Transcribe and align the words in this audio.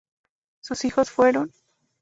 Sus 0.63 0.83
hijos 0.85 1.11
fueron; 1.11 1.51